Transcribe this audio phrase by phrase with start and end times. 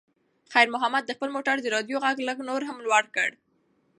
[0.53, 3.29] خیر محمد د خپل موټر د راډیو غږ لږ نور هم لوړ کړ.